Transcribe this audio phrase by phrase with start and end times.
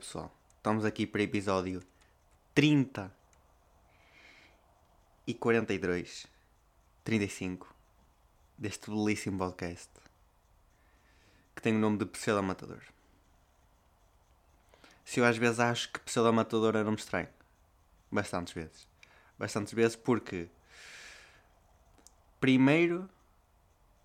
[0.00, 1.82] pessoal, estamos aqui para episódio
[2.54, 3.14] 30
[5.26, 6.26] e 42,
[7.04, 7.74] 35
[8.56, 9.90] deste belíssimo podcast
[11.54, 12.82] que tem o nome de Pseudo Matador.
[15.04, 17.28] Se eu às vezes acho que Pseudo Matador é nome estranho,
[18.10, 18.88] bastantes vezes,
[19.38, 20.48] bastantes vezes porque
[22.40, 23.02] primeiro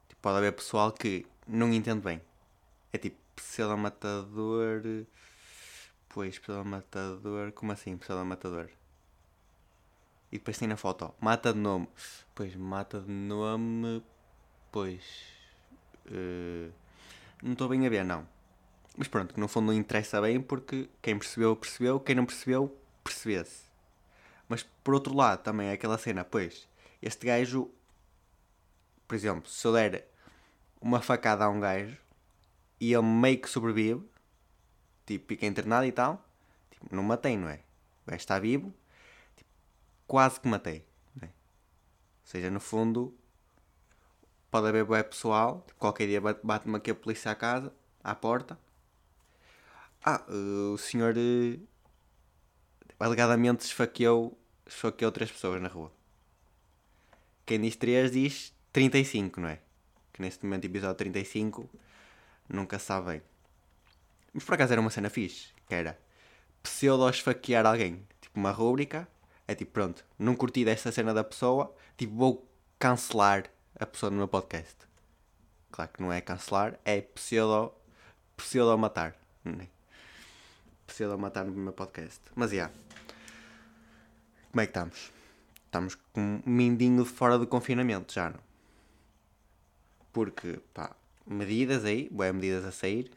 [0.10, 2.22] tipo, pode haver pessoal que não entende bem.
[2.92, 4.82] É tipo pseudo matador.
[6.16, 7.52] Pois, pseudo matador.
[7.52, 8.70] Como assim, pseudo matador?
[10.32, 11.90] E depois tem na foto, ó, mata de nome.
[12.34, 14.02] Pois, mata de nome.
[14.72, 15.04] Pois.
[16.06, 16.72] Uh,
[17.44, 18.26] não estou bem a ver, não.
[18.98, 22.00] Mas pronto, que no fundo não interessa bem porque quem percebeu, percebeu.
[22.00, 22.74] Quem não percebeu,
[23.04, 23.64] percebesse.
[24.48, 26.66] Mas por outro lado, também é aquela cena, pois,
[27.02, 27.70] este gajo.
[29.06, 30.10] Por exemplo, se eu der
[30.80, 31.98] uma facada a um gajo
[32.80, 34.15] e ele meio que sobrevive,
[35.06, 36.24] tipo, fica internado e tal,
[36.72, 37.62] tipo, não matei, não é?
[38.06, 38.74] O gajo está vivo,
[39.36, 39.50] tipo,
[40.08, 40.86] quase que matei,
[41.22, 41.26] é?
[41.26, 41.32] Ou
[42.24, 43.18] seja, no fundo,
[44.52, 48.60] pode haver bué pessoal, tipo, qualquer dia bate-me aqui a polícia à casa, à porta.
[50.04, 55.92] Ah, o senhor tipo, alegadamente esfaqueou, esfaqueou três pessoas na rua.
[57.46, 59.60] Quem diz 3 diz 35, não é?
[60.14, 61.70] Que neste momento, episódio 35,
[62.50, 63.35] nunca sabe bem.
[64.36, 65.98] Mas por acaso era uma cena fixe, que era
[66.62, 68.06] pseudo-esfaquear alguém.
[68.20, 69.08] Tipo uma rúbrica,
[69.48, 72.46] é tipo, pronto, não curti desta cena da pessoa, tipo, vou
[72.78, 73.46] cancelar
[73.80, 74.76] a pessoa no meu podcast.
[75.72, 77.72] Claro que não é cancelar, é pseudo,
[78.36, 79.16] pseudo-matar.
[79.46, 79.68] É?
[80.86, 82.20] Pseudo-matar no meu podcast.
[82.36, 82.56] Mas, já.
[82.56, 82.74] Yeah.
[84.52, 85.12] Como é que estamos?
[85.66, 88.40] Estamos com um mindinho de fora do confinamento, já não?
[90.12, 90.94] Porque, pá,
[91.26, 93.10] medidas aí, boas medidas a sair,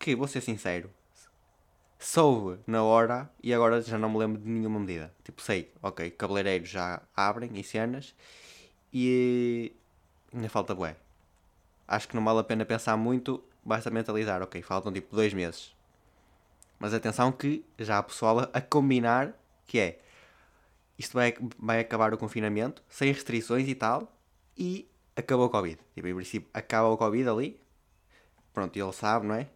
[0.00, 0.90] que vou ser sincero,
[1.98, 5.14] soube na hora e agora já não me lembro de nenhuma medida.
[5.22, 8.14] Tipo, sei, ok, cabeleireiros já abrem e cenas
[8.92, 9.72] e
[10.32, 10.96] ainda falta bué.
[11.86, 15.76] Acho que não vale a pena pensar muito, basta mentalizar, ok, faltam tipo dois meses.
[16.78, 19.34] Mas atenção que já há pessoal a combinar
[19.66, 20.00] que é
[20.98, 24.12] isto vai, vai acabar o confinamento, sem restrições e tal,
[24.56, 25.78] e acabou o Covid.
[25.94, 27.60] Tipo, em princípio, acaba o Covid ali.
[28.52, 29.46] Pronto, ele sabe, não é?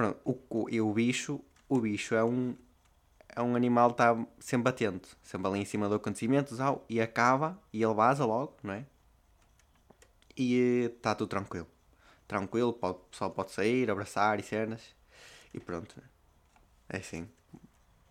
[0.00, 0.18] Pronto,
[0.48, 2.56] o, e o bicho, o bicho é um,
[3.28, 6.56] é um animal que está sempre atento, sempre ali em cima do acontecimento,
[6.88, 8.86] e acaba, e ele vaza logo, não é?
[10.34, 11.66] E está tudo tranquilo.
[12.26, 14.80] Tranquilo, o pessoal pode sair, abraçar e cenas,
[15.52, 16.08] e pronto, né?
[16.88, 17.28] é assim.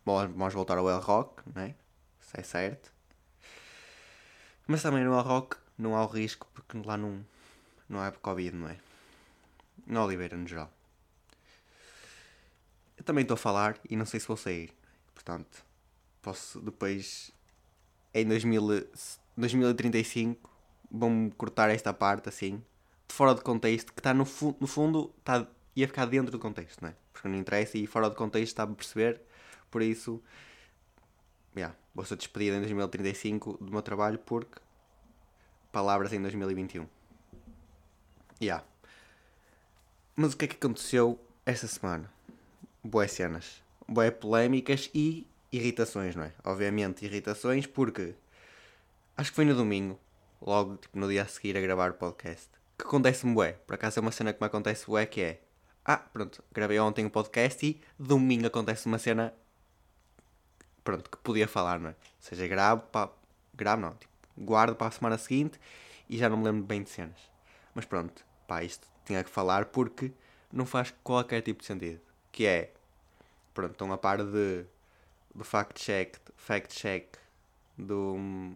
[0.06, 1.74] Vamos voltar ao El Rock, não é?
[2.22, 2.94] Isso é certo.
[4.68, 7.26] Mas também no El Rock não há o risco porque lá não,
[7.90, 8.78] não há Covid, não é?
[9.88, 10.72] Na Oliveira, no geral.
[13.09, 14.72] Também estou a falar e não sei se vou sair.
[15.16, 15.66] Portanto,
[16.22, 17.31] posso depois,
[18.14, 18.88] em 2000,
[19.36, 20.47] 2035,
[20.92, 22.62] vão-me cortar esta parte assim,
[23.08, 26.38] de fora de contexto, que está no, fu no fundo, está, ia ficar dentro do
[26.38, 26.96] contexto, não é?
[27.12, 29.19] Porque não interessa e fora de contexto está a perceber.
[29.72, 30.22] Por isso,
[31.58, 34.62] yeah, vou ser despedido em 2035 do meu trabalho porque
[35.72, 36.88] palavras em 2021.
[38.40, 38.64] Yeah.
[40.16, 42.19] Mas o que é que aconteceu esta semana?
[42.84, 46.34] Boas cenas, boas polémicas e irritações, não é?
[46.46, 48.16] Obviamente, irritações porque
[49.18, 50.00] acho que foi no domingo,
[50.42, 52.48] logo tipo, no dia a seguir a gravar o podcast,
[52.78, 53.52] que acontece-me bué.
[53.68, 55.42] Por acaso é uma cena que me acontece bué que é
[55.84, 59.34] Ah, pronto, gravei ontem o podcast e domingo acontece uma cena
[60.82, 61.94] pronto, que podia falar, não é?
[61.94, 63.12] Ou seja, gravo, pá,
[63.54, 65.60] gravo não, tipo, guardo para a semana seguinte
[66.10, 67.20] e já não me lembro bem de cenas.
[67.76, 70.14] Mas pronto, pá, isto tinha que falar porque
[70.52, 72.09] não faz qualquer tipo de sentido.
[72.32, 72.72] Que é,
[73.54, 74.66] pronto, estão a par de,
[75.34, 77.18] do fact-check, fact-check
[77.78, 78.56] do,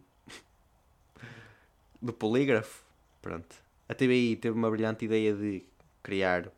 [2.01, 2.83] do polígrafo.
[3.21, 3.55] Pronto.
[3.87, 5.63] A TBI teve uma brilhante ideia de
[6.01, 6.51] criar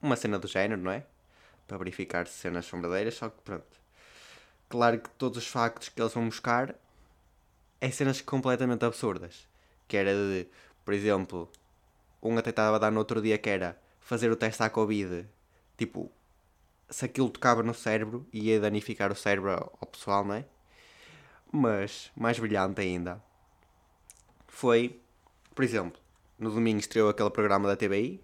[0.00, 1.04] uma cena do género, não é?
[1.66, 3.80] Para verificar se cenas são verdadeiras, só que pronto.
[4.68, 6.74] Claro que todos os factos que eles vão buscar
[7.80, 9.46] é cenas completamente absurdas.
[9.88, 10.46] Que era de,
[10.84, 11.50] por exemplo,
[12.22, 15.26] um até estava a dar no outro dia que era fazer o teste à Covid,
[15.76, 16.10] tipo,
[16.88, 20.44] se aquilo tocava no cérebro ia danificar o cérebro ao pessoal, não é?
[21.52, 23.22] Mas, mais brilhante ainda,
[24.46, 25.00] foi,
[25.54, 26.00] por exemplo,
[26.38, 28.20] no domingo estreou aquele programa da TBI,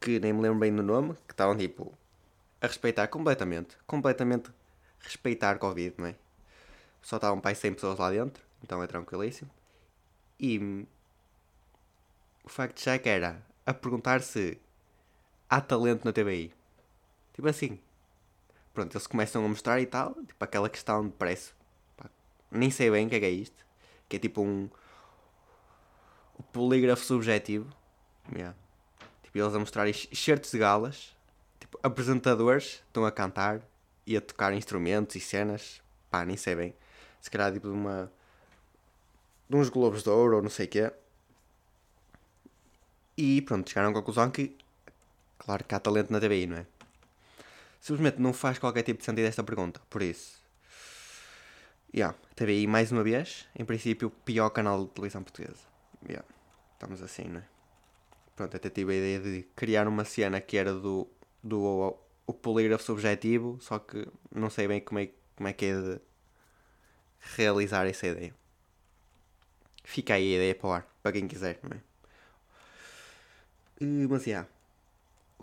[0.00, 1.96] que nem me lembro bem do nome, que estavam tipo
[2.60, 4.50] a respeitar completamente, completamente
[5.00, 6.14] respeitar Covid, não é?
[7.02, 9.50] Só estavam para 100 pessoas lá dentro, então é tranquilíssimo.
[10.38, 10.86] E
[12.44, 14.58] o fact-check era a perguntar se
[15.48, 16.52] há talento na TBI.
[17.34, 17.78] Tipo assim,
[18.72, 21.52] pronto, eles começam a mostrar e tal, tipo aquela questão de parece,
[21.96, 22.08] pá,
[22.50, 23.66] nem sei bem o que é, que é isto,
[24.08, 24.68] que é tipo um
[26.38, 27.66] o polígrafo subjetivo,
[28.32, 28.54] yeah.
[29.22, 31.16] tipo eles a mostrar excertos de galas,
[31.58, 33.62] tipo apresentadores estão a cantar
[34.06, 36.74] e a tocar instrumentos e cenas, pá, nem sei bem,
[37.20, 38.12] se calhar tipo de uma
[39.48, 40.92] de uns globos de ouro ou não sei o quê.
[43.16, 44.56] E pronto, chegaram à conclusão que,
[45.46, 46.66] claro que há talento na TVI, não é?
[47.80, 49.80] Simplesmente não faz qualquer tipo de sentido esta pergunta.
[49.88, 50.44] Por isso,
[51.94, 55.62] yeah, TVI mais uma vez, em princípio, o pior canal de televisão portuguesa.
[56.04, 56.26] Yeah,
[56.74, 57.44] estamos assim, não é?
[58.34, 61.08] Pronto, até tive a ideia de criar uma cena que era do,
[61.42, 65.66] do o, o polígrafo subjetivo, só que não sei bem como é, como é que
[65.66, 66.00] é de
[67.36, 68.34] realizar essa ideia.
[69.84, 71.80] Fica aí a ideia para o ar, para quem quiser, não é?
[74.08, 74.48] Mas, yeah.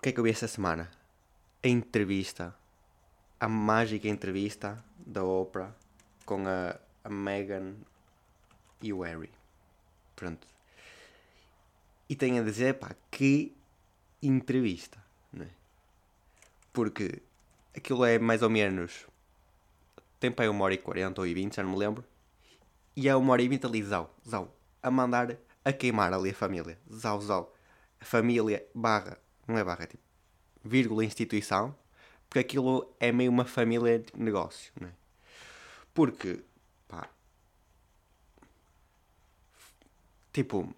[0.04, 0.92] Que é que eu vi esta semana?
[1.64, 2.54] A entrevista.
[3.40, 5.74] A mágica entrevista da Oprah
[6.26, 7.76] com a, a Meghan
[8.82, 9.32] e o Harry.
[10.14, 10.46] Pronto.
[12.10, 13.56] E tenho a dizer, pá, que
[14.22, 15.02] entrevista,
[15.32, 15.50] não é?
[16.74, 17.22] Porque
[17.74, 19.08] aquilo é mais ou menos.
[20.20, 22.04] Tem para aí uma hora e quarenta ou e vinte, já não me lembro.
[22.94, 26.36] E é uma hora e vinte ali, zau, zau, a mandar a queimar ali a
[26.36, 26.78] família.
[26.94, 27.56] Zau, zau.
[28.02, 29.18] A família barra,
[29.48, 30.04] não é barra, é tipo,
[30.64, 31.76] vírgula instituição,
[32.30, 34.92] porque aquilo é meio uma família de negócio, não é?
[35.94, 36.44] Porque,
[36.88, 37.10] pá,
[40.32, 40.74] tipo,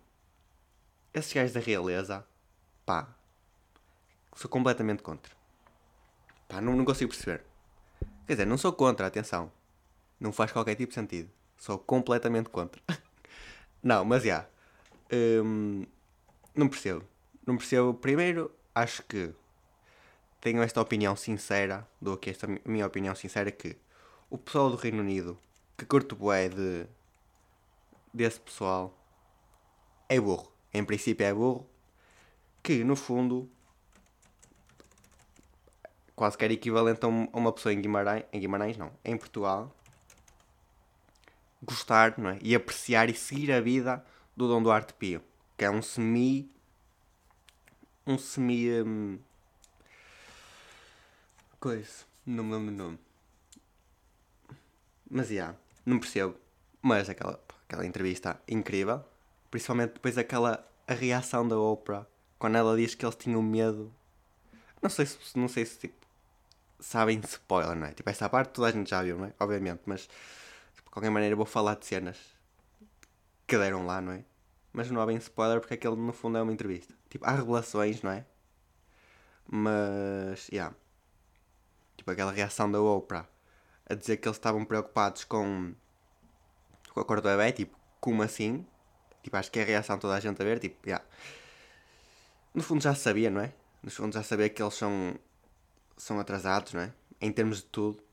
[1.14, 2.26] esses gajos da realeza,
[2.86, 3.08] pá,
[4.36, 5.32] sou completamente contra.
[6.48, 7.44] Pá, não, não consigo perceber.
[8.28, 9.52] Quer dizer, não sou contra, atenção.
[10.20, 11.30] Não faz qualquer tipo de sentido.
[11.58, 12.82] Sou completamente contra.
[13.82, 14.46] não, mas já.
[15.12, 15.86] Hum,
[16.54, 17.06] não percebo.
[17.46, 17.94] Não percebo.
[17.94, 19.34] Primeiro, acho que
[20.42, 21.88] tenho esta opinião sincera.
[22.02, 23.78] Dou aqui esta minha opinião sincera que
[24.30, 25.38] o pessoal do Reino Unido
[25.78, 26.86] que curto bué de
[28.14, 28.98] desse pessoal
[30.08, 30.52] é burro.
[30.74, 31.68] Em princípio é burro.
[32.64, 33.50] Que no fundo
[36.16, 39.76] quase que era equivalente a uma pessoa em Guimarães, em Guimarães não, em Portugal
[41.62, 42.40] gostar não é?
[42.42, 44.06] e apreciar e seguir a vida
[44.36, 45.22] do Dom Duarte Pio,
[45.58, 46.50] que é um semi.
[48.06, 48.82] Um semi.
[48.82, 49.20] Um,
[51.60, 52.06] coisa.
[52.26, 53.00] Não me lembro do nome.
[55.10, 55.56] Mas yeah,
[55.86, 56.36] não percebo.
[56.82, 59.04] Mas aquela, aquela entrevista incrível.
[59.50, 62.06] Principalmente depois aquela a reação da Oprah
[62.38, 63.92] quando ela diz que eles tinham medo.
[64.82, 65.96] Não sei se, não sei se tipo,
[66.80, 67.92] sabem spoiler, não é?
[67.92, 69.34] Tipo, essa parte toda a gente já viu, não é?
[69.40, 70.08] Obviamente, mas
[70.92, 72.18] qualquer maneira vou falar de cenas
[73.48, 74.24] que deram lá, não é?
[74.76, 76.94] Mas não há bem spoiler porque aquele no fundo é uma entrevista.
[77.10, 78.26] Tipo, há revelações, não é?
[79.48, 80.76] Mas, yeah.
[81.96, 83.26] Tipo, aquela reação da Oprah
[83.86, 85.74] a dizer que eles estavam preocupados com,
[86.90, 88.68] com a cor do bebê, tipo, como assim?
[89.24, 91.06] Tipo, acho que é a reação toda a gente a ver, tipo, yeah.
[92.54, 93.54] No fundo já sabia, não é?
[93.82, 95.18] No fundo já sabia que eles são,
[95.96, 96.94] são atrasados, não é?
[97.22, 98.04] Em termos de tudo.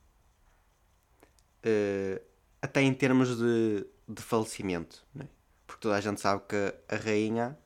[1.66, 2.22] Uh,
[2.60, 5.26] até em termos de, de falecimento, né?
[5.26, 5.41] porque
[5.82, 7.58] toda a gente sabe que a rainha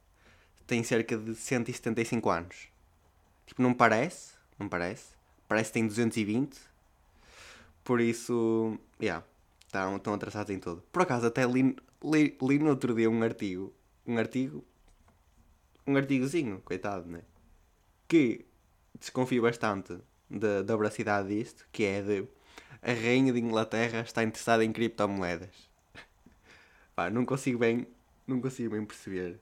[0.66, 2.68] tem cerca de 175 anos.
[3.46, 5.14] Tipo, não parece, não parece,
[5.46, 6.58] parece que tem 220,
[7.84, 9.24] por isso, yeah,
[9.66, 10.82] estão, estão atrasados em tudo.
[10.90, 13.72] Por acaso, até li, li, li no outro dia um artigo,
[14.06, 14.64] um artigo,
[15.86, 17.20] um artigozinho, coitado, né?
[18.08, 18.46] Que
[18.98, 22.28] desconfio bastante da, da veracidade disto, que é de
[22.82, 25.70] a rainha de Inglaterra está interessada em criptomoedas.
[26.96, 27.86] Pá, não consigo bem,
[28.26, 29.40] não consigo bem perceber.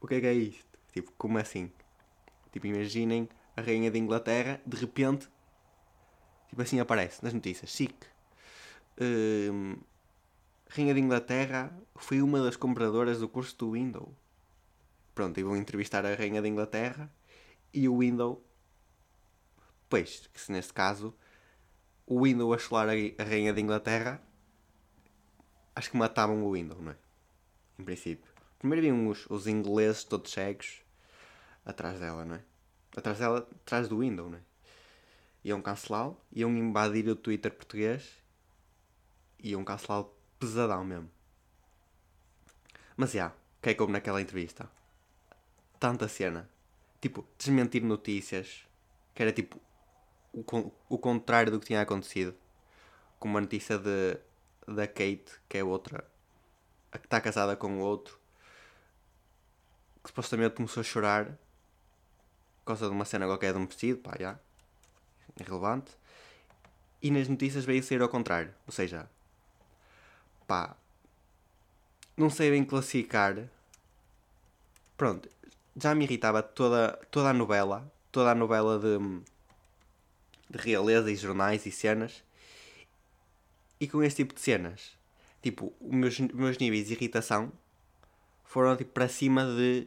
[0.00, 0.78] O que é que é isto?
[0.92, 1.72] Tipo, como assim?
[2.52, 5.28] Tipo, imaginem a rainha de Inglaterra, de repente,
[6.48, 7.94] tipo assim aparece nas notícias, SIC.
[9.00, 9.76] Hum,
[10.68, 14.10] rainha de Inglaterra foi uma das compradoras do curso do Windows.
[15.14, 17.12] Pronto, e vão entrevistar a rainha de Inglaterra
[17.72, 18.38] e o Windows
[19.88, 21.14] Pois, que se neste caso
[22.06, 24.20] o Windows a chular a rainha de Inglaterra,
[25.78, 26.96] acho que matavam o Windows, não é?
[27.78, 28.28] Em princípio.
[28.58, 30.82] Primeiro vinham os, os ingleses todos cegos
[31.64, 32.42] atrás dela, não é?
[32.96, 34.40] Atrás dela, atrás do Windows, não é?
[35.44, 38.18] Iam cancelá-lo, iam invadir o Twitter português,
[39.38, 41.08] iam cancelá-lo pesadão mesmo.
[42.96, 44.68] Mas já, o que é que houve naquela entrevista?
[45.78, 46.50] Tanta cena.
[47.00, 48.66] Tipo, desmentir notícias,
[49.14, 49.60] que era tipo
[50.32, 52.34] o, o contrário do que tinha acontecido.
[53.20, 54.18] Com uma notícia de,
[54.74, 56.04] da Kate, que é outra,
[56.92, 58.18] a que está casada com o outro,
[60.02, 61.26] que supostamente começou a chorar
[62.60, 64.38] por causa de uma cena qualquer de um vestido, pá, já.
[65.40, 65.90] irrelevante.
[67.00, 68.52] E nas notícias veio ser ao contrário.
[68.66, 69.08] Ou seja,
[70.46, 70.76] pá,
[72.16, 73.48] não sei bem classificar.
[74.96, 75.30] Pronto,
[75.76, 78.98] já me irritava toda, toda a novela, toda a novela de,
[80.50, 82.22] de realeza e jornais e cenas.
[83.80, 84.96] E com este tipo de cenas,
[85.42, 87.52] tipo, os meus, meus níveis de irritação
[88.44, 89.86] foram tipo, para cima de.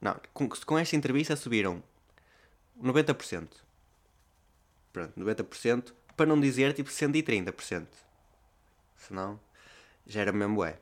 [0.00, 1.82] Não, com, com esta entrevista subiram
[2.80, 3.48] 90%.
[4.92, 5.92] Pronto, 90%.
[6.16, 7.86] Para não dizer tipo 130%.
[8.96, 9.40] Senão
[10.06, 10.78] já era mesmo é.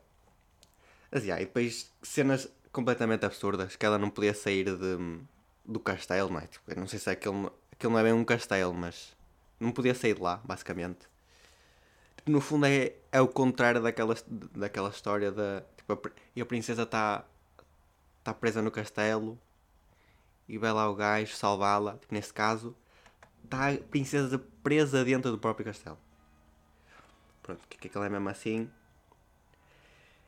[1.11, 5.21] Mas, yeah, e depois cenas completamente absurdas que ela não podia sair de,
[5.65, 6.47] do castelo, não é?
[6.47, 9.15] Tipo, eu não sei se é aquele, aquele não é bem um castelo, mas
[9.61, 11.12] não podia sair de lá, basicamente.
[12.27, 15.63] No fundo é, é o contrário daquela, daquela história da.
[15.77, 17.25] Tipo, a, e a princesa está
[18.23, 19.39] tá presa no castelo
[20.49, 21.97] e vai lá o gajo salvá-la.
[21.99, 22.77] Tipo, nesse caso,
[23.45, 25.99] está a princesa presa dentro do próprio castelo.
[27.43, 28.71] Pronto, que aquilo é mesmo assim.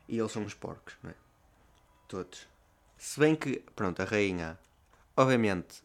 [0.09, 1.15] E eles são os porcos, não é?
[2.09, 2.47] Todos.
[2.99, 4.59] Se bem que, pronto, a rainha,
[5.17, 5.83] obviamente,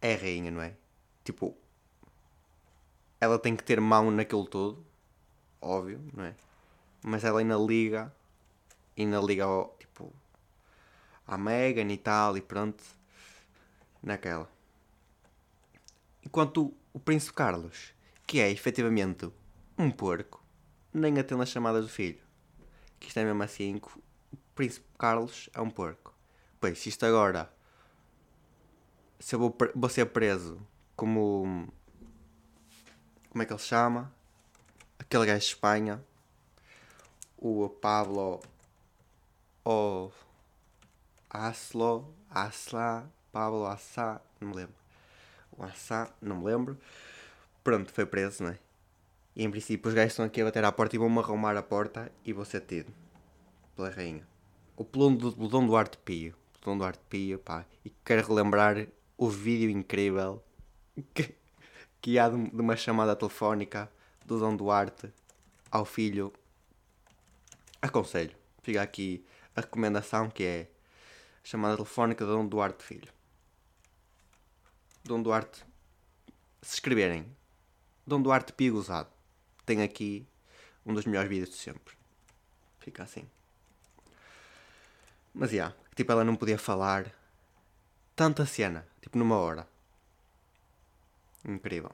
[0.00, 0.74] é rainha, não é?
[1.24, 1.56] Tipo,
[3.20, 4.84] ela tem que ter mão naquilo todo,
[5.60, 6.34] óbvio, não é?
[7.02, 8.12] Mas ela ainda liga,
[8.96, 10.12] ainda liga ao, tipo,
[11.26, 12.82] à Megan e tal, e pronto,
[14.02, 14.48] naquela.
[16.24, 17.94] Enquanto o, Príncipe Carlos,
[18.26, 19.30] que é efetivamente
[19.76, 20.44] um porco,
[20.92, 22.20] nem atende as chamadas do filho.
[22.98, 23.80] Que isto é mesmo assim,
[24.32, 26.12] o Príncipe Carlos é um porco.
[26.60, 27.52] Pois, isto agora,
[29.18, 30.60] se eu vou, vou ser preso
[30.96, 31.72] como
[33.30, 34.12] como é que ele se chama?
[34.98, 36.04] Aquele gajo de Espanha.
[37.36, 38.40] O Pablo.
[39.64, 40.10] O.
[41.30, 42.14] Aslo.
[42.30, 43.10] Asla.
[43.30, 44.20] Pablo Assá.
[44.40, 44.74] Não me lembro.
[45.56, 46.10] O Assá.
[46.20, 46.78] Não me lembro.
[47.62, 48.58] Pronto, foi preso, não é?
[49.36, 51.62] E em princípio os gajos estão aqui a bater à porta e vão-me arrumar a
[51.62, 52.92] porta e vou ser tido.
[53.76, 54.26] Pela rainha.
[54.76, 56.34] O Plum do Dom Duarte Pio.
[56.64, 57.64] Dom Duarte Pio, pá.
[57.84, 60.42] E quero relembrar o vídeo incrível
[61.14, 61.37] que
[62.00, 63.90] que há de uma chamada telefónica
[64.24, 65.12] do Dom Duarte
[65.70, 66.32] ao filho.
[67.80, 68.36] Aconselho.
[68.62, 69.24] Fica aqui
[69.56, 70.68] a recomendação que é
[71.42, 73.12] a chamada telefónica do Dom Duarte Filho.
[75.04, 75.64] Dom Duarte,
[76.60, 77.24] se escreverem
[78.06, 79.08] Dom Duarte Pigo Usado,
[79.64, 80.26] tem aqui
[80.84, 81.94] um dos melhores vídeos de sempre.
[82.78, 83.26] Fica assim.
[85.34, 87.12] Mas já, yeah, tipo, ela não podia falar
[88.14, 89.68] tanta cena, tipo, numa hora.
[91.48, 91.90] Incrível.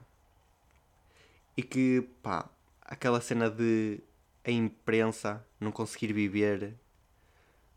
[1.56, 2.50] E que, pá,
[2.82, 4.00] aquela cena de
[4.44, 6.74] a imprensa não conseguir viver.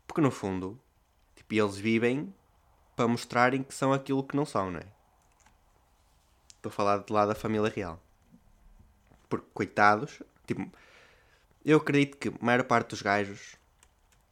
[0.06, 0.78] Porque no fundo,
[1.36, 2.34] tipo, eles vivem
[2.96, 4.86] para mostrarem que são aquilo que não são, não é?
[6.56, 8.02] Estou a falar de lá da família real.
[9.28, 10.70] Porque, coitados, tipo,
[11.64, 13.54] eu acredito que a maior parte dos gajos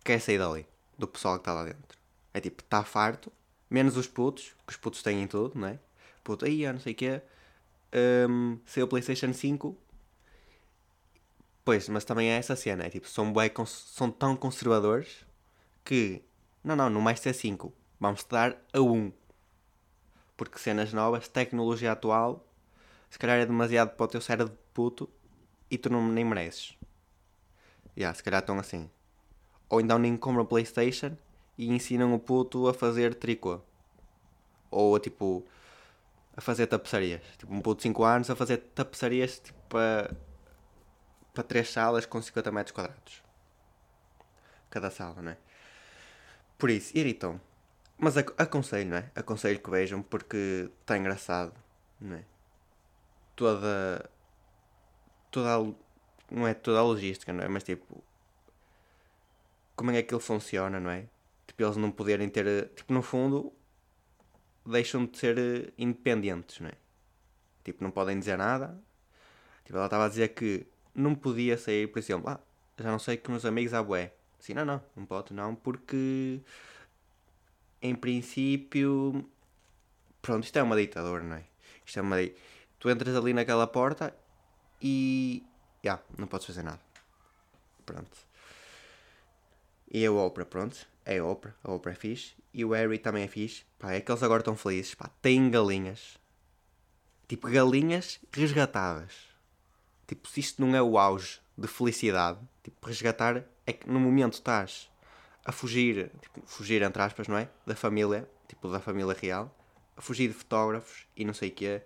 [0.02, 0.66] quer sair dali,
[0.98, 1.96] do pessoal que está lá dentro.
[2.34, 3.32] É tipo, está farto,
[3.70, 5.78] menos os putos, que os putos têm tudo, não é?
[6.24, 7.22] Puto, aí, não sei o quê
[7.96, 9.76] um, saiu o PlayStation 5.
[11.64, 15.26] Pois, mas também é essa cena, é tipo, são, bué, são tão conservadores
[15.84, 16.22] que,
[16.62, 19.12] não, não, não mais ser 5, vamos dar a 1.
[20.36, 22.46] Porque cenas novas, tecnologia atual,
[23.10, 25.08] se calhar é demasiado para o teu cérebro de puto
[25.70, 26.76] e tu não, nem mereces.
[27.96, 28.90] Yeah, se calhar estão assim.
[29.68, 31.16] Ou então nem compram Playstation
[31.58, 33.60] e ensinam o puto a fazer tricô.
[34.70, 35.44] Ou tipo,
[36.36, 37.22] a fazer tapeçarias.
[37.38, 40.14] Tipo, um puto de 5 anos a fazer tapeçarias tipo, para,
[41.32, 43.22] para 3 salas com 50 metros quadrados.
[44.70, 45.38] Cada sala, não é?
[46.58, 47.40] Por isso, irritam.
[47.98, 49.10] Mas aconselho, não é?
[49.14, 51.54] Aconselho que vejam porque está engraçado,
[52.00, 52.24] não é?
[53.34, 54.10] Toda.
[55.30, 55.58] Toda a,
[56.30, 57.48] Não é toda a logística, não é?
[57.48, 58.02] Mas tipo.
[59.74, 61.06] Como é que aquilo funciona, não é?
[61.46, 62.68] Tipo, eles não poderem ter.
[62.74, 63.52] Tipo, no fundo,
[64.70, 66.74] deixam de ser eh, independentes, não é?
[67.64, 68.78] Tipo, não podem dizer nada.
[69.64, 72.40] Tipo, ela estava a dizer que não podia sair, por exemplo, ah,
[72.78, 74.12] já não sei que meus amigos há bué.
[74.38, 76.40] Sim, não, não, não pode não, porque
[77.82, 79.28] em princípio,
[80.22, 81.44] pronto, isto é uma ditadura, não é?
[81.84, 82.16] Isto é uma
[82.78, 84.14] Tu entras ali naquela porta
[84.80, 85.42] e,
[85.82, 86.80] já, yeah, não podes fazer nada.
[87.84, 88.16] Pronto.
[89.90, 92.34] E a Oprah, pronto, é Oprah, a Oprah é fixe.
[92.52, 93.64] E o Harry também é fixe.
[93.78, 94.94] Pá, é que eles agora estão felizes.
[94.94, 96.18] Pá, têm galinhas.
[97.28, 99.12] Tipo, galinhas resgatadas.
[100.06, 104.34] Tipo, se isto não é o auge de felicidade, tipo, resgatar é que no momento
[104.34, 104.90] estás
[105.44, 107.48] a fugir, tipo, fugir entre aspas, não é?
[107.64, 109.54] Da família, tipo, da família real.
[109.96, 111.82] a fugir de fotógrafos e não sei o quê,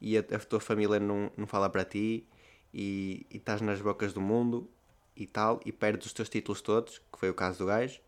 [0.00, 2.26] e a, a tua família não, não fala para ti,
[2.72, 4.68] e, e estás nas bocas do mundo
[5.16, 8.00] e tal, e perdes os teus títulos todos, que foi o caso do gajo,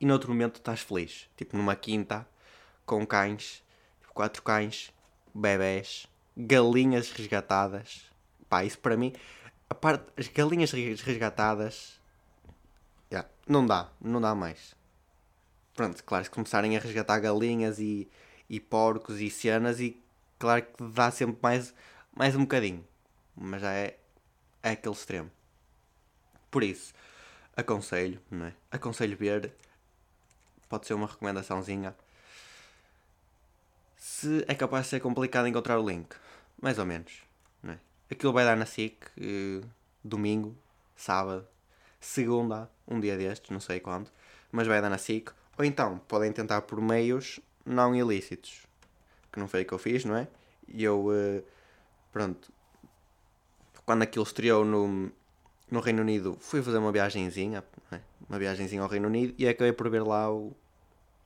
[0.00, 2.26] e no outro momento estás feliz, tipo numa quinta,
[2.86, 3.62] com cães,
[4.00, 4.92] tipo, quatro cães,
[5.34, 8.10] bebés, galinhas resgatadas.
[8.48, 9.12] Pá, isso para mim,
[9.68, 12.00] a parte, as galinhas resgatadas,
[13.10, 14.74] yeah, não dá, não dá mais.
[15.74, 18.08] Pronto, claro, se começarem a resgatar galinhas e,
[18.48, 20.00] e porcos e cenas, e
[20.38, 21.74] claro que dá sempre mais,
[22.14, 22.84] mais um bocadinho,
[23.36, 23.98] mas já é,
[24.62, 25.30] é aquele extremo.
[26.50, 26.94] Por isso,
[27.56, 28.54] aconselho, não é?
[28.70, 29.52] Aconselho ver,
[30.68, 31.94] pode ser uma recomendaçãozinha
[33.96, 36.14] se é capaz de ser complicado encontrar o link.
[36.60, 37.22] Mais ou menos.
[37.62, 37.78] Não é?
[38.10, 39.68] Aquilo vai dar na SIC uh,
[40.02, 40.56] domingo,
[40.96, 41.46] sábado,
[42.00, 44.10] segunda, um dia destes, não sei quando,
[44.50, 45.30] mas vai dar na SIC.
[45.56, 48.66] Ou então podem tentar por meios não ilícitos,
[49.32, 50.26] que não foi o que eu fiz, não é?
[50.66, 51.44] E eu, uh,
[52.12, 52.52] pronto,
[53.84, 55.12] quando aquilo estreou no,
[55.70, 58.00] no Reino Unido, fui fazer uma viagemzinha, é?
[58.28, 60.56] uma viagemzinha ao Reino Unido e acabei por ver lá o,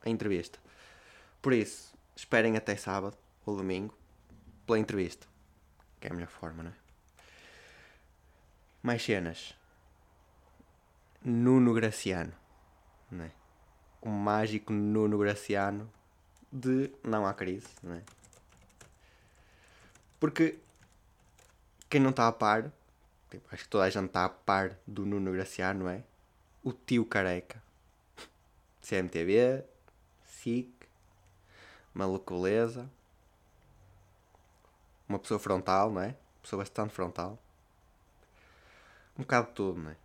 [0.05, 0.59] a entrevista.
[1.41, 3.95] Por isso, esperem até sábado ou domingo
[4.67, 5.27] pela entrevista.
[6.01, 6.75] Que é a melhor forma, não é?
[8.83, 9.55] Mais cenas.
[11.25, 12.33] Nuno Graciano.
[13.11, 13.31] Não é?
[14.01, 15.89] O mágico Nuno Graciano
[16.51, 18.03] de Não Há Crise, não é?
[20.19, 20.59] Porque
[21.89, 22.73] quem não está a par,
[23.51, 26.03] acho que toda a gente está a par do Nuno Graciano, não é?
[26.63, 27.63] O tio careca.
[28.83, 29.65] CMTV,
[30.25, 30.71] SIC,
[31.95, 32.91] malucoleza,
[35.09, 36.09] uma pessoa frontal, não é?
[36.09, 37.39] Uma pessoa bastante frontal.
[39.17, 39.97] Um bocado de tudo, não é?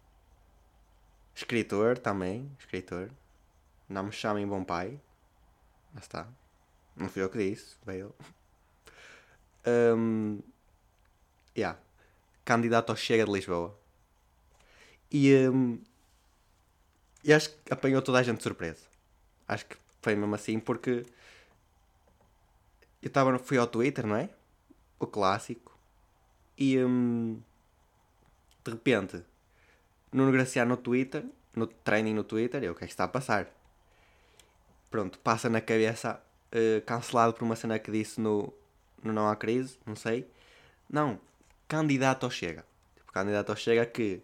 [1.34, 3.10] Escritor também, escritor.
[3.88, 5.00] Não me chamem bom pai.
[5.94, 6.28] Lá está.
[6.96, 8.28] Não fui eu que disse, veio ele.
[9.70, 10.40] Um,
[11.54, 11.78] yeah.
[12.48, 13.78] Candidato ao Chega de Lisboa.
[15.12, 15.78] E, um,
[17.22, 18.84] e acho que apanhou toda a gente de surpresa.
[19.46, 21.06] Acho que foi mesmo assim porque
[23.04, 24.30] eu tava, fui ao Twitter, não é?
[24.98, 25.78] O clássico.
[26.58, 27.38] E hum,
[28.64, 29.22] de repente,
[30.10, 33.10] Nuno Graciano no Twitter, no training no Twitter, eu o que é que está a
[33.10, 33.50] passar?
[34.90, 36.22] Pronto, passa na cabeça,
[36.54, 38.54] uh, cancelado por uma cena que disse no,
[39.04, 40.26] no Não Há Crise, não sei.
[40.90, 41.20] Não,
[41.68, 42.66] candidato ao Chega.
[42.96, 44.22] Tipo, candidato ao Chega que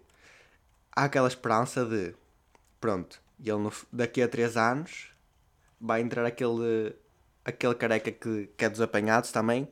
[0.96, 2.14] há aquela esperança de,
[2.80, 5.10] pronto, ele no, daqui a 3 anos
[5.80, 6.96] vai entrar aquele
[7.46, 9.68] aquele careca que, que é dos apanhados também,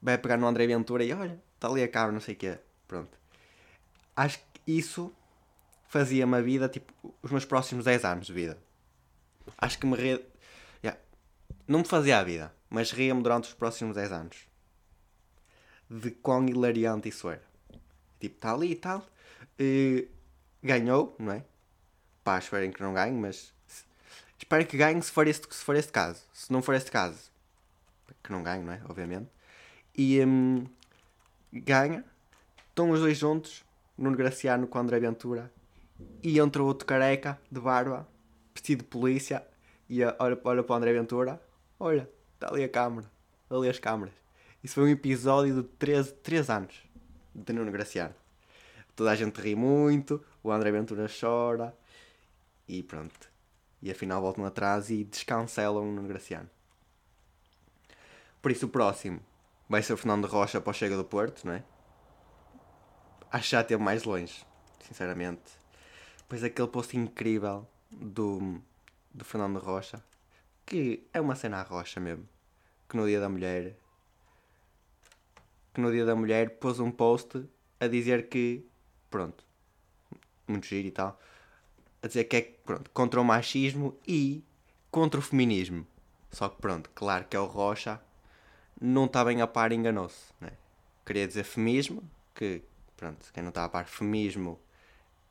[0.00, 2.58] vai pegar no André Ventura e olha, está ali a cabra, não sei o quê.
[2.86, 3.18] Pronto.
[4.16, 5.12] Acho que isso
[5.88, 8.58] fazia-me a vida, tipo, os meus próximos 10 anos de vida.
[9.58, 10.24] Acho que me ria.
[10.82, 11.00] Yeah.
[11.66, 14.49] Não me fazia a vida, mas ria-me durante os próximos 10 anos.
[15.90, 17.42] De quão hilariante isso era.
[18.20, 19.04] Tipo, está ali e tal.
[19.60, 20.06] Uh,
[20.62, 21.44] ganhou, não é?
[22.22, 23.52] Pá, esperem que não ganhe, mas
[24.40, 26.22] Espero que ganhe se for, este, se for este caso.
[26.32, 27.30] Se não for este caso,
[28.24, 28.80] que não ganhe, não é?
[28.88, 29.28] Obviamente.
[29.96, 30.66] E um,
[31.52, 32.04] ganha.
[32.68, 33.64] Estão os dois juntos,
[33.98, 35.52] Nuno Graciano com André Ventura.
[36.22, 38.08] E entra outro careca de barba,
[38.54, 39.46] vestido de polícia.
[39.88, 41.40] E olha, olha para o André Ventura.
[41.78, 43.10] Olha, está ali a câmara.
[43.50, 44.14] Ali as câmaras.
[44.62, 46.74] Isso foi um episódio de 13, 3 anos
[47.34, 48.14] de Nuno Graciano.
[48.94, 51.74] Toda a gente ri muito, o André Ventura chora.
[52.68, 53.30] E pronto
[53.82, 56.48] e afinal voltam atrás e descancelam no Graciano.
[58.42, 59.20] Por isso o próximo
[59.68, 61.64] vai ser o Fernando Rocha para o Chega do Porto, não é?
[63.30, 64.44] Acho já teve mais longe,
[64.80, 65.42] sinceramente.
[66.28, 68.60] Pois aquele post incrível do,
[69.12, 70.02] do Fernando Rocha,
[70.66, 72.28] que é uma cena à rocha mesmo,
[72.88, 73.76] que no dia da mulher
[75.72, 77.44] que no dia da mulher pôs um post
[77.78, 78.64] a dizer que
[79.10, 79.44] pronto,
[80.46, 81.18] muito giro e tal,
[82.02, 84.44] a dizer que é pronto, contra o machismo e
[84.90, 85.86] contra o feminismo.
[86.30, 88.00] Só que pronto, claro que é o Rocha
[88.80, 90.32] não está bem a par enganou-se.
[90.40, 90.52] Né?
[91.04, 92.02] Queria dizer feminismo,
[92.34, 92.62] que
[92.96, 94.58] pronto, quem não está a par, feminismo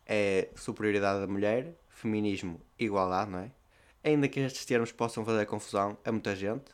[0.06, 3.52] é superioridade da mulher, feminismo igualdade, não é?
[4.04, 6.72] Ainda que estes termos possam fazer confusão a muita gente,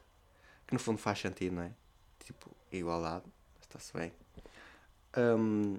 [0.67, 1.71] que no fundo faz sentido, não é?
[2.23, 3.25] Tipo, igualdade,
[3.77, 4.11] está-se bem.
[5.17, 5.77] Um,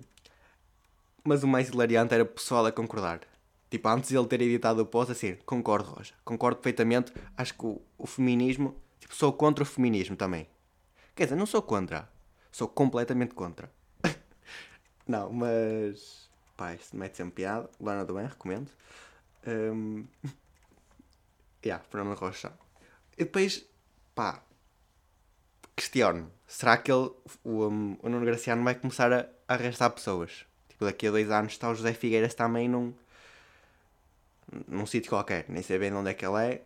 [1.25, 3.21] mas o mais hilariante era o pessoal a concordar.
[3.69, 6.15] Tipo, antes de ele ter editado o post, assim, concordo, Roja.
[6.25, 7.13] Concordo perfeitamente.
[7.37, 8.77] Acho que o, o feminismo.
[9.01, 10.49] Tipo, sou contra o feminismo também.
[11.15, 12.09] Quer dizer, não sou contra.
[12.53, 13.71] Sou completamente contra.
[15.07, 16.31] não, mas.
[16.57, 17.69] Pá, isto mete sempre piada.
[17.81, 18.71] Lana do Bem, recomendo.
[19.47, 20.07] Um...
[21.65, 22.53] yeah, Fernando Rocha.
[23.19, 23.67] E depois
[24.15, 24.43] pá,
[25.75, 26.31] questiono.
[26.47, 27.11] Será que ele,
[27.43, 30.47] o, um, o Nuno Graciano vai começar a, arrastar pessoas?
[30.69, 32.95] Tipo, daqui a dois anos está o José Figueiras também num,
[34.69, 36.63] num sítio qualquer, nem sei bem onde é que ele é.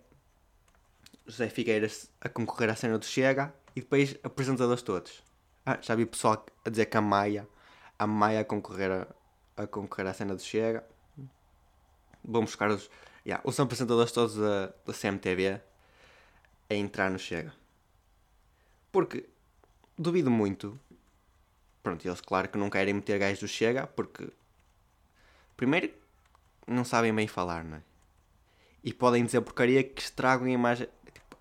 [1.27, 5.23] José Figueiras a concorrer à cena do Chega e depois apresentadores todos.
[5.65, 7.49] Ah, já vi pessoal a dizer que a Maia,
[7.99, 10.85] a Maia a concorrer a, a concorrer à cena do Chega.
[12.23, 12.91] Vamos buscar os,
[13.25, 15.61] yeah, os apresentadores todos da, da CMTV
[16.69, 17.53] a entrar no Chega.
[18.93, 19.29] Porque
[20.01, 20.79] duvido muito.
[21.83, 24.29] Pronto, eles claro que não querem meter gajos do Chega porque
[25.57, 25.93] primeiro
[26.67, 27.83] não sabem bem falar, não é?
[28.83, 30.89] E podem dizer porcaria que estragam a imagem.
[31.13, 31.37] Tipo,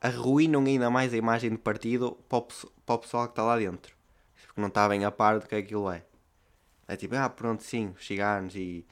[0.00, 2.42] arruinam ainda mais a imagem do partido para o,
[2.86, 3.94] para o pessoal que está lá dentro.
[4.46, 6.02] Porque não está bem a par do que aquilo é.
[6.88, 8.86] É tipo, ah, pronto, sim, ciganos e,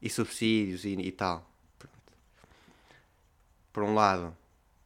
[0.00, 1.48] e subsídios e, e tal.
[1.78, 1.96] Pronto.
[3.72, 4.36] Por um lado,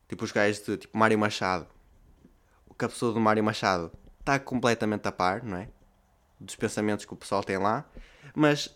[0.09, 1.67] tipo os gajos de tipo Mário Machado.
[2.81, 5.69] Que a pessoa do Mário Machado está completamente a par, não é?
[6.41, 7.85] Dos pensamentos que o pessoal tem lá.
[8.35, 8.75] Mas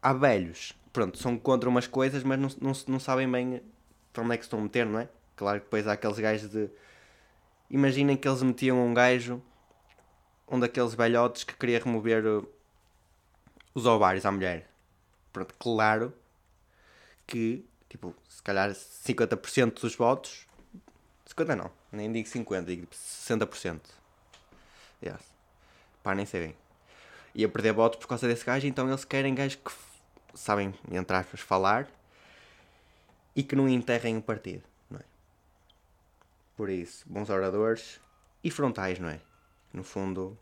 [0.00, 3.60] há velhos, pronto, são contra umas coisas, mas não, não, não sabem bem
[4.12, 5.08] para onde é que se estão a meter, não é?
[5.34, 6.70] Claro que depois há aqueles gajos de.
[7.68, 9.42] Imaginem que eles metiam um gajo,
[10.48, 12.22] um daqueles velhotes que queria remover
[13.74, 14.70] os ovários à mulher.
[15.32, 16.14] Pronto, claro
[17.26, 20.47] que, tipo, se calhar 50% dos votos.
[21.38, 23.80] 50 não, nem digo 50, digo 60%.
[25.04, 25.20] Yes.
[26.02, 26.56] Pá, nem sei bem.
[27.34, 29.70] Ia perder votos por causa desse gajo, então eles querem gajos que
[30.34, 31.88] sabem, entre aspas, falar
[33.36, 35.04] e que não enterrem o partido, não é?
[36.56, 38.00] Por isso, bons oradores
[38.42, 39.20] e frontais, não é?
[39.72, 40.36] No fundo,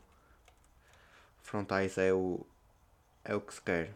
[1.42, 2.46] frontais é o,
[3.24, 3.92] é o que se quer.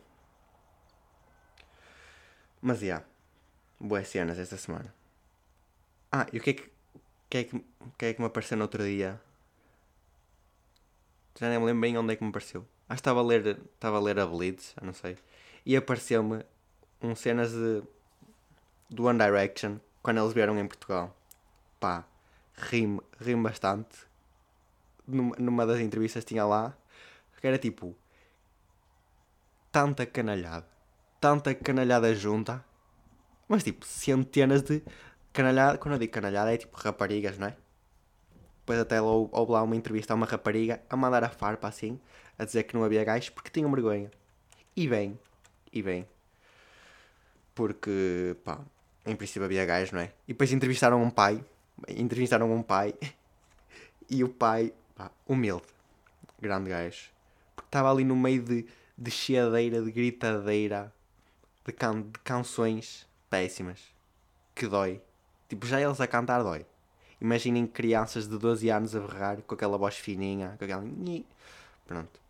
[2.60, 3.06] Mas, já, yeah,
[3.78, 4.92] boas cenas esta semana.
[6.12, 6.70] Ah, e o que é que,
[7.30, 7.64] que, é que,
[7.96, 9.20] que, é que me apareceu no outro dia?
[11.38, 12.66] Já nem me lembro bem onde é que me apareceu.
[12.88, 15.16] Acho que estava a ler, estava a ler a eu não sei
[15.64, 16.44] e apareceu-me
[17.02, 17.82] um cenas de,
[18.88, 21.14] do One Direction quando eles vieram em Portugal.
[21.78, 22.04] Pá,
[22.54, 23.98] rimo, rimo bastante.
[25.06, 26.76] Numa, numa das entrevistas tinha lá
[27.40, 27.96] que era tipo
[29.72, 30.66] tanta canalhada,
[31.18, 32.62] tanta canalhada junta,
[33.48, 34.82] mas tipo centenas de
[35.32, 35.78] canalhada.
[35.78, 37.56] Quando eu digo canalhada é tipo raparigas, não é?
[38.60, 41.98] Depois até houve lá uma entrevista a uma rapariga a mandar a farpa assim,
[42.38, 44.10] a dizer que não havia gajos porque tinham vergonha.
[44.76, 45.18] E bem,
[45.72, 46.06] e bem.
[47.54, 48.60] Porque, pá,
[49.04, 50.12] em princípio havia gajos, não é?
[50.26, 51.44] E depois entrevistaram um pai.
[51.88, 52.94] Entrevistaram um pai.
[54.12, 55.62] E o pai, pá, humilde.
[56.40, 57.10] Grande gajo.
[57.54, 58.66] Porque estava ali no meio de,
[58.98, 60.92] de chiadeira, de gritadeira,
[61.64, 63.80] de, can, de canções péssimas.
[64.52, 65.00] Que dói.
[65.50, 66.64] Tipo, já eles a cantar dói.
[67.20, 70.84] Imaginem crianças de 12 anos a berrar com aquela voz fininha, com aquela.
[71.86, 72.20] Pronto.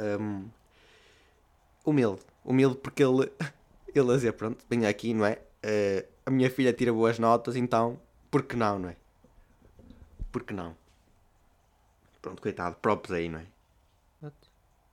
[0.00, 0.48] Um,
[1.84, 2.22] humilde.
[2.42, 3.30] Humilde porque ele,
[3.94, 5.38] ele a dizer, pronto, venho aqui, não é?
[5.62, 8.00] Uh, a minha filha tira boas notas, então,
[8.30, 8.96] por que não, não é?
[10.32, 10.74] Por que não?
[12.22, 13.46] Pronto, coitado, próprios aí, não é?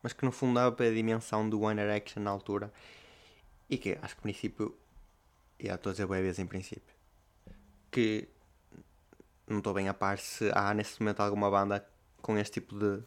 [0.03, 2.71] Mas que no fundo dava para a dimensão do One Direction na altura.
[3.69, 4.75] E que acho que, no princípio,
[5.59, 6.95] já estou a dizer boa vez em princípio,
[7.91, 8.27] que
[9.47, 11.85] não estou bem a par se há nesse momento alguma banda
[12.21, 13.03] com este tipo de,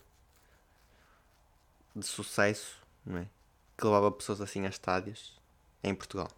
[1.95, 3.29] de sucesso, não é?
[3.77, 5.41] que levava pessoas assim a estádios
[5.83, 6.31] em Portugal.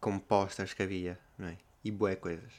[0.00, 1.58] Com posters que havia, não é?
[1.82, 2.52] E boé coisas.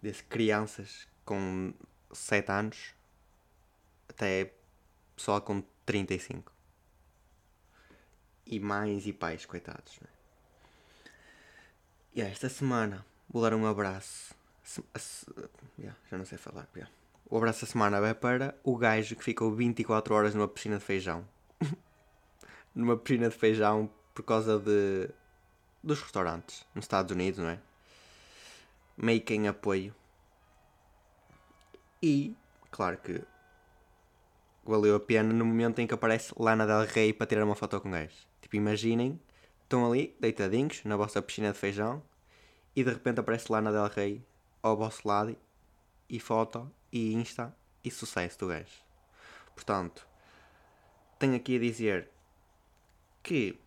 [0.00, 1.74] Desde crianças com
[2.12, 2.94] 7 anos
[4.08, 4.52] até
[5.14, 6.52] pessoal com 35.
[8.46, 9.98] E mães e pais, coitados.
[10.00, 10.17] Não é?
[12.18, 14.34] E esta semana vou dar um abraço.
[14.64, 15.24] Se, se,
[15.78, 16.68] yeah, já não sei falar.
[16.74, 16.92] Yeah.
[17.30, 20.84] O abraço da semana vai para o gajo que ficou 24 horas numa piscina de
[20.84, 21.24] feijão
[22.74, 25.08] numa piscina de feijão por causa de
[25.80, 27.60] dos restaurantes nos Estados Unidos, não é?
[28.96, 29.94] Meio que em apoio.
[32.02, 32.34] E,
[32.72, 33.22] claro que
[34.64, 37.80] valeu a pena no momento em que aparece Lana Del Rey para tirar uma foto
[37.80, 38.26] com gajos.
[38.40, 39.20] Tipo, imaginem,
[39.62, 42.02] estão ali, deitadinhos, na vossa piscina de feijão,
[42.74, 44.24] e de repente aparece Lana Del Rey
[44.62, 45.36] ao vosso lado,
[46.08, 47.54] e foto, e insta,
[47.84, 48.82] e sucesso do gajo.
[49.54, 50.06] Portanto,
[51.18, 52.10] tenho aqui a dizer
[53.22, 53.58] que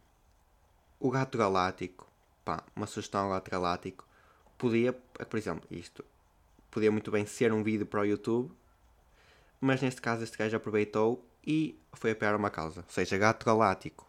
[1.00, 2.08] o gato galáctico,
[2.44, 4.08] pá, uma sugestão ao gato galáctico,
[4.58, 6.04] podia, por exemplo, isto
[6.70, 8.52] podia muito bem ser um vídeo para o YouTube,
[9.60, 12.82] mas neste caso este gajo aproveitou e foi apoiar uma causa.
[12.82, 14.08] Ou seja, gato galáctico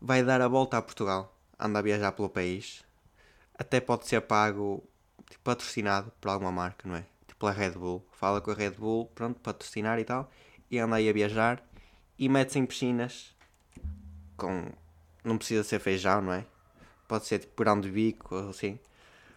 [0.00, 2.84] vai dar a volta a Portugal, anda a viajar pelo país,
[3.58, 4.82] até pode ser pago,
[5.28, 7.04] tipo, patrocinado por alguma marca, não é?
[7.26, 8.04] Tipo a Red Bull.
[8.12, 10.30] Fala com a Red Bull, pronto, patrocinar e tal.
[10.70, 11.62] E anda aí a viajar
[12.18, 13.34] e mete-se em piscinas
[14.36, 14.70] com.
[15.22, 16.44] Não precisa ser feijão, não é?
[17.08, 18.78] Pode ser tipo grão de bico ou assim.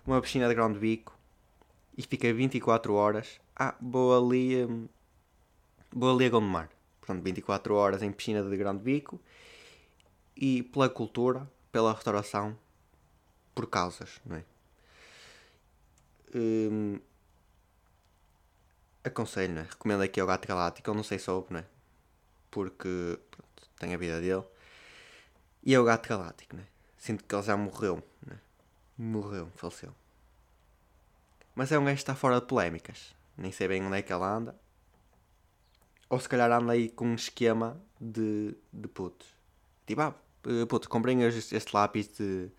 [0.06, 1.17] Uma piscina de grão de bico
[1.97, 3.39] e fica 24 horas.
[3.56, 4.65] Ah, vou ali.
[4.65, 4.88] Hum,
[5.91, 6.69] vou ali a Gondomar.
[6.99, 9.19] Portanto, 24 horas em piscina de grão de bico
[10.36, 12.58] e pela cultura, pela restauração,
[13.57, 14.43] por causas, não é?
[16.35, 16.99] Hum,
[19.03, 19.65] aconselho, não é?
[19.65, 21.65] Recomendo aqui ao Gato Galáctico, eu não sei sobre, não é?
[22.51, 24.43] Porque pronto, tem a vida dele.
[25.63, 26.67] E é o Gato Galáctico, não é?
[26.99, 28.39] Sinto que ele já morreu, não é?
[28.95, 29.91] Morreu, faleceu.
[31.55, 33.15] Mas é um gajo que está fora de polémicas.
[33.35, 34.55] Nem sei bem onde é que ele anda.
[36.07, 39.27] Ou se calhar anda aí com um esquema de, de putos.
[39.87, 40.15] Tipo, ah,
[40.69, 42.51] puto, comprei este, este lápis de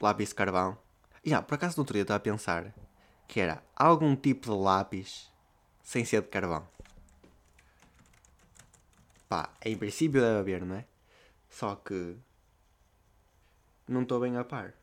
[0.00, 0.78] lápis de carvão.
[1.24, 2.74] Já, por acaso no outro dia estava a pensar
[3.26, 5.30] que era algum tipo de lápis
[5.82, 6.66] sem ser de carvão.
[9.28, 10.84] Pá, em princípio deve haver, não é?
[11.50, 12.16] Só que
[13.88, 14.74] não estou bem a par.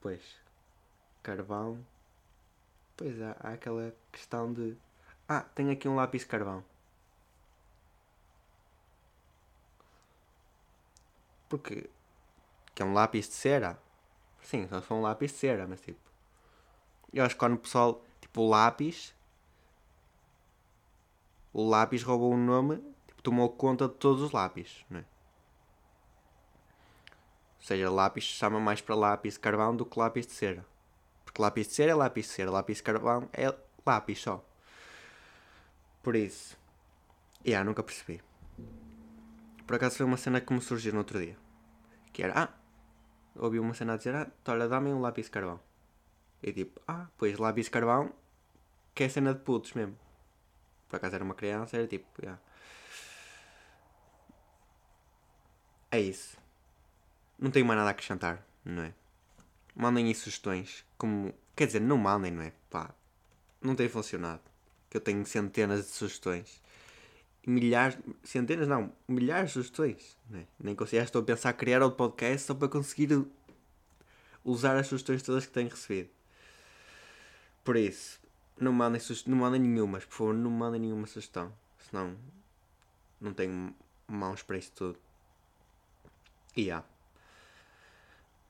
[0.00, 0.22] Pois,
[1.22, 1.84] carvão.
[2.96, 4.76] Pois há, há aquela questão de.
[5.28, 6.64] Ah, tenho aqui um lápis de carvão.
[11.48, 11.88] Porque
[12.74, 13.76] que é um lápis de cera.
[14.40, 15.98] Sim, só for um lápis de cera, mas tipo.
[17.12, 18.04] Eu acho que quando o pessoal.
[18.20, 19.14] Tipo, o lápis.
[21.52, 22.76] O lápis roubou um nome.
[23.08, 25.04] Tipo, tomou conta de todos os lápis, não é?
[27.60, 30.64] Ou seja, lápis chama mais para lápis de carvão do que lápis de cera.
[31.24, 33.52] Porque lápis de cera é lápis de cera, lápis de carvão é
[33.84, 34.44] lápis só.
[36.00, 36.56] Por isso.
[37.44, 38.22] Yeah, nunca percebi.
[39.68, 41.36] Por acaso foi uma cena que me surgiu no outro dia.
[42.10, 42.48] Que era, ah,
[43.36, 45.60] ouvi uma cena a dizer, ah, olha, dá-me um lápis de carvão.
[46.42, 48.10] E tipo, ah, pois lápis de carvão,
[48.94, 49.94] que é cena de putos mesmo.
[50.88, 52.40] Por acaso era uma criança, era tipo, yeah.
[55.90, 56.38] É isso.
[57.38, 58.94] Não tenho mais nada a acrescentar, não é?
[59.76, 60.82] Mandem aí sugestões.
[60.96, 61.34] Como.
[61.54, 62.54] Quer dizer, não mandem, não é?
[62.70, 62.94] Pá.
[63.60, 64.40] Não tem funcionado.
[64.88, 66.62] Que eu tenho centenas de sugestões.
[67.48, 67.98] Milhares.
[68.22, 68.92] Centenas não.
[69.08, 70.18] Milhares de sugestões.
[70.28, 70.46] Não é?
[70.60, 71.02] Nem consigo.
[71.02, 73.24] Estou a pensar criar outro podcast só para conseguir
[74.44, 76.10] usar as sugestões todas que tenho recebido.
[77.64, 78.20] Por isso,
[78.60, 81.50] não mandem, não mandem nenhumas, por favor, não mandem nenhuma sugestão.
[81.88, 82.14] Senão
[83.18, 83.74] não tenho
[84.06, 84.98] mãos para isso tudo.
[86.54, 86.86] E yeah.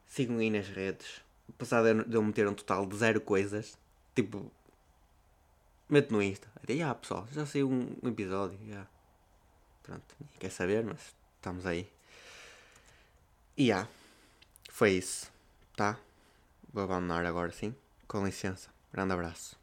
[0.07, 1.23] Sigam aí nas redes.
[1.49, 3.79] Apesar de eu meter um total de zero coisas,
[4.15, 4.51] tipo,
[5.89, 6.49] meto no Insta.
[6.63, 8.59] Até, ah, pessoal, já saiu um, episódio.
[8.63, 8.89] Yeah.
[9.83, 11.89] Pronto, ninguém quer saber, mas estamos aí.
[13.57, 13.89] E yeah.
[14.71, 15.31] foi isso,
[15.75, 15.99] tá?
[16.73, 17.75] Vou abandonar agora sim.
[18.07, 18.71] Com licença.
[18.93, 19.58] Grande abraço.